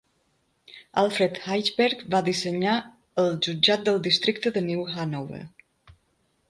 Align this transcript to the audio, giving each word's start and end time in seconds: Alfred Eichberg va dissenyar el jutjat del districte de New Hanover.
Alfred 1.01 1.37
Eichberg 1.57 2.01
va 2.15 2.23
dissenyar 2.29 2.79
el 3.25 3.31
jutjat 3.49 3.85
del 3.91 4.01
districte 4.09 4.55
de 4.59 4.67
New 4.71 4.89
Hanover. 4.97 5.45